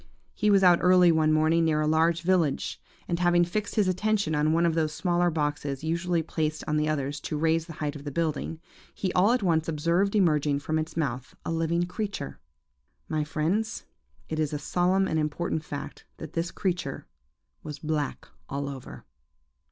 He 0.33 0.49
was 0.49 0.63
out 0.63 0.79
early 0.81 1.11
one 1.11 1.31
morning, 1.31 1.63
near 1.63 1.79
a 1.81 1.85
large 1.87 2.23
village, 2.23 2.81
and 3.07 3.19
having 3.19 3.45
fixed 3.45 3.75
his 3.75 3.87
attention 3.87 4.33
on 4.33 4.51
one 4.51 4.65
of 4.65 4.73
those 4.73 4.93
smaller 4.95 5.29
boxes 5.29 5.83
usually 5.83 6.23
placed 6.23 6.63
on 6.67 6.75
the 6.77 6.89
others 6.89 7.19
to 7.19 7.37
raise 7.37 7.67
the 7.67 7.73
height 7.73 7.95
of 7.95 8.03
the 8.03 8.09
building, 8.09 8.59
he 8.95 9.13
all 9.13 9.31
at 9.31 9.43
once 9.43 9.67
observed 9.67 10.15
emerging 10.15 10.57
from 10.57 10.79
its 10.79 10.97
mouth 10.97 11.35
a 11.45 11.51
living 11.51 11.83
creature. 11.85 12.39
My 13.09 13.23
friends, 13.23 13.85
it 14.27 14.39
is 14.39 14.53
a 14.53 14.57
solemn 14.57 15.07
and 15.07 15.19
important 15.19 15.63
fact 15.63 16.05
that 16.17 16.33
this 16.33 16.49
creature 16.49 17.05
was 17.61 17.77
black 17.77 18.27
all 18.49 18.67
over. 18.67 19.05